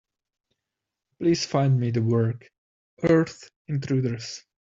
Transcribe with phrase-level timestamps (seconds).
[1.19, 2.49] Please find me the work,
[3.03, 4.43] Earth Intruders.